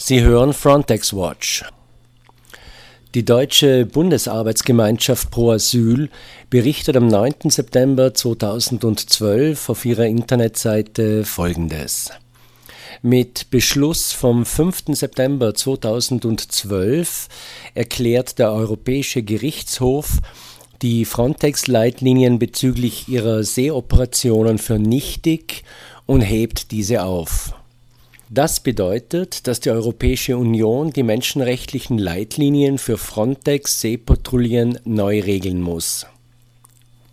[0.00, 1.64] Sie hören Frontex Watch.
[3.14, 6.08] Die deutsche Bundesarbeitsgemeinschaft Pro Asyl
[6.50, 7.50] berichtet am 9.
[7.50, 12.12] September 2012 auf ihrer Internetseite Folgendes.
[13.02, 14.84] Mit Beschluss vom 5.
[14.92, 17.26] September 2012
[17.74, 20.20] erklärt der Europäische Gerichtshof
[20.80, 25.64] die Frontex-Leitlinien bezüglich ihrer Seeoperationen für nichtig
[26.06, 27.57] und hebt diese auf.
[28.30, 36.06] Das bedeutet, dass die Europäische Union die menschenrechtlichen Leitlinien für Frontex-Seepatrouillen neu regeln muss.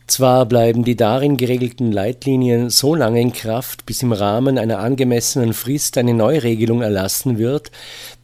[0.07, 5.53] Zwar bleiben die darin geregelten Leitlinien so lange in Kraft, bis im Rahmen einer angemessenen
[5.53, 7.71] Frist eine Neuregelung erlassen wird,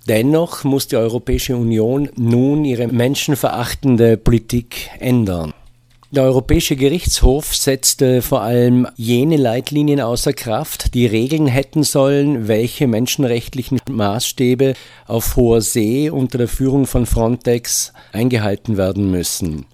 [0.08, 5.54] dennoch muss die Europäische Union nun ihre menschenverachtende Politik ändern.
[6.14, 12.86] Der Europäische Gerichtshof setzte vor allem jene Leitlinien außer Kraft, die Regeln hätten sollen, welche
[12.86, 14.74] menschenrechtlichen Maßstäbe
[15.08, 19.66] auf hoher See unter der Führung von Frontex eingehalten werden müssen.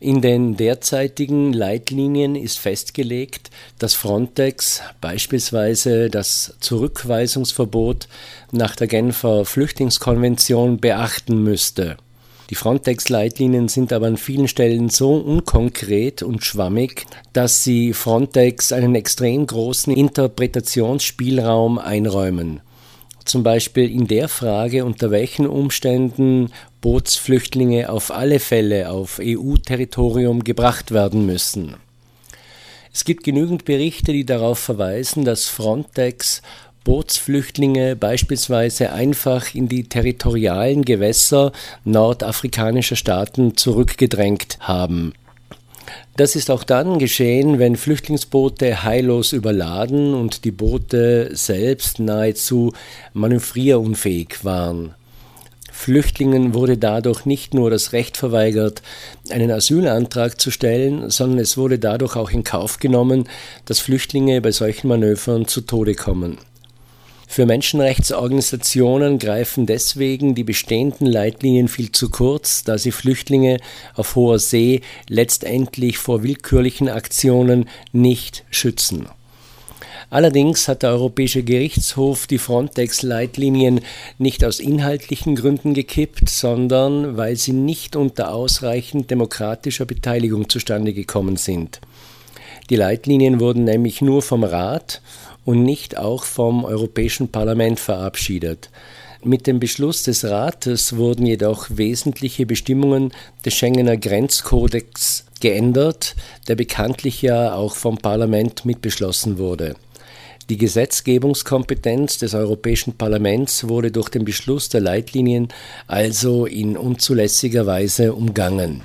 [0.00, 8.06] In den derzeitigen Leitlinien ist festgelegt, dass Frontex beispielsweise das Zurückweisungsverbot
[8.52, 11.96] nach der Genfer Flüchtlingskonvention beachten müsste.
[12.50, 18.96] Die Frontex-Leitlinien sind aber an vielen Stellen so unkonkret und schwammig, dass sie Frontex einen
[18.96, 22.60] extrem großen Interpretationsspielraum einräumen.
[23.24, 30.90] Zum Beispiel in der Frage, unter welchen Umständen Bootsflüchtlinge auf alle Fälle auf EU-Territorium gebracht
[30.90, 31.76] werden müssen.
[32.92, 36.42] Es gibt genügend Berichte, die darauf verweisen, dass Frontex
[36.90, 41.52] Bootsflüchtlinge beispielsweise einfach in die territorialen Gewässer
[41.84, 45.12] nordafrikanischer Staaten zurückgedrängt haben.
[46.16, 52.72] Das ist auch dann geschehen, wenn Flüchtlingsboote heillos überladen und die Boote selbst nahezu
[53.12, 54.96] manövrierunfähig waren.
[55.70, 58.82] Flüchtlingen wurde dadurch nicht nur das Recht verweigert,
[59.30, 63.28] einen Asylantrag zu stellen, sondern es wurde dadurch auch in Kauf genommen,
[63.66, 66.38] dass Flüchtlinge bei solchen Manövern zu Tode kommen.
[67.32, 73.58] Für Menschenrechtsorganisationen greifen deswegen die bestehenden Leitlinien viel zu kurz, da sie Flüchtlinge
[73.94, 79.06] auf hoher See letztendlich vor willkürlichen Aktionen nicht schützen.
[80.10, 83.80] Allerdings hat der Europäische Gerichtshof die Frontex-Leitlinien
[84.18, 91.36] nicht aus inhaltlichen Gründen gekippt, sondern weil sie nicht unter ausreichend demokratischer Beteiligung zustande gekommen
[91.36, 91.80] sind.
[92.70, 95.02] Die Leitlinien wurden nämlich nur vom Rat
[95.44, 98.70] und nicht auch vom Europäischen Parlament verabschiedet.
[99.22, 103.12] Mit dem Beschluss des Rates wurden jedoch wesentliche Bestimmungen
[103.44, 106.14] des Schengener Grenzkodex geändert,
[106.48, 109.74] der bekanntlich ja auch vom Parlament mitbeschlossen wurde.
[110.48, 115.48] Die Gesetzgebungskompetenz des Europäischen Parlaments wurde durch den Beschluss der Leitlinien
[115.86, 118.82] also in unzulässiger Weise umgangen.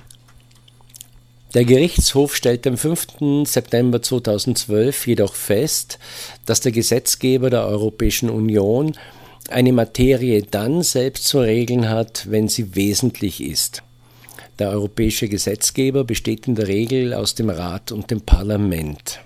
[1.55, 3.45] Der Gerichtshof stellte am 5.
[3.45, 5.99] September 2012 jedoch fest,
[6.45, 8.97] dass der Gesetzgeber der Europäischen Union
[9.47, 13.83] eine Materie dann selbst zu regeln hat, wenn sie wesentlich ist.
[14.59, 19.21] Der europäische Gesetzgeber besteht in der Regel aus dem Rat und dem Parlament.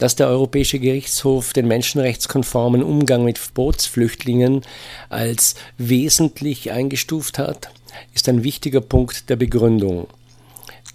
[0.00, 4.62] Dass der Europäische Gerichtshof den menschenrechtskonformen Umgang mit Bootsflüchtlingen
[5.10, 7.70] als wesentlich eingestuft hat,
[8.14, 10.08] ist ein wichtiger Punkt der Begründung.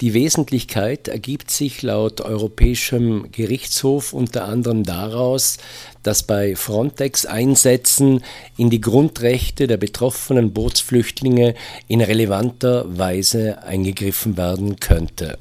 [0.00, 5.58] Die Wesentlichkeit ergibt sich laut Europäischem Gerichtshof unter anderem daraus,
[6.02, 8.24] dass bei Frontex-Einsätzen
[8.56, 11.54] in die Grundrechte der betroffenen Bootsflüchtlinge
[11.86, 15.38] in relevanter Weise eingegriffen werden könnte